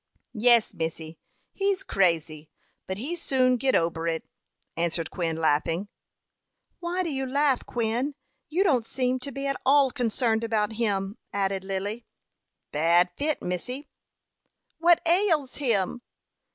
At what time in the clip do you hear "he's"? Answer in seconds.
1.53-1.83